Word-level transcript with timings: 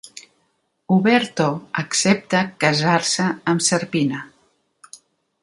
Uberto 0.95 1.49
accepta 1.83 2.41
casar-se 2.65 3.27
amb 3.55 3.67
Serpina. 3.69 4.25